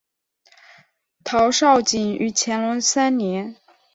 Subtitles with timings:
[1.23, 3.55] 陶绍景于乾隆三年。